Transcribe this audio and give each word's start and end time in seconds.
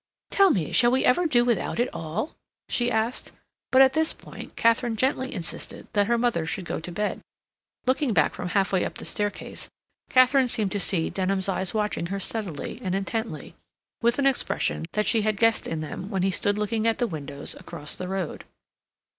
"Tell 0.31 0.49
me, 0.49 0.71
shall 0.71 0.89
we 0.89 1.05
ever 1.05 1.27
do 1.27 1.45
without 1.45 1.79
it 1.79 1.87
all?" 1.93 2.33
she 2.67 2.89
asked, 2.89 3.31
but 3.69 3.83
at 3.83 3.93
this 3.93 4.13
point 4.13 4.55
Katharine 4.55 4.95
gently 4.95 5.31
insisted 5.31 5.87
that 5.93 6.07
her 6.07 6.17
mother 6.17 6.47
should 6.47 6.65
go 6.65 6.79
to 6.79 6.91
bed. 6.91 7.21
Looking 7.85 8.11
back 8.11 8.33
from 8.33 8.47
half 8.49 8.71
way 8.73 8.83
up 8.83 8.95
the 8.97 9.05
staircase, 9.05 9.69
Katharine 10.09 10.47
seemed 10.47 10.71
to 10.71 10.79
see 10.79 11.11
Denham's 11.11 11.47
eyes 11.47 11.75
watching 11.75 12.07
her 12.07 12.19
steadily 12.19 12.79
and 12.81 12.95
intently 12.95 13.53
with 14.01 14.17
an 14.17 14.25
expression 14.25 14.85
that 14.93 15.05
she 15.05 15.21
had 15.21 15.37
guessed 15.37 15.67
in 15.67 15.81
them 15.81 16.09
when 16.09 16.23
he 16.23 16.31
stood 16.31 16.57
looking 16.57 16.87
at 16.87 16.97
the 16.97 17.05
windows 17.05 17.53
across 17.59 17.95
the 17.95 18.07
road. 18.07 18.43